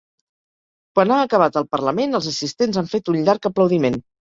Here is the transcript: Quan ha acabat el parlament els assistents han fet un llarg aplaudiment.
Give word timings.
Quan 0.99 1.13
ha 1.15 1.17
acabat 1.25 1.59
el 1.61 1.67
parlament 1.77 2.21
els 2.21 2.31
assistents 2.33 2.83
han 2.83 2.91
fet 2.97 3.15
un 3.17 3.23
llarg 3.31 3.49
aplaudiment. 3.55 4.05